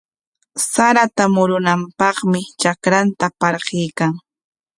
[0.69, 4.11] Sarata murunanpaqmi trakranta parquykan.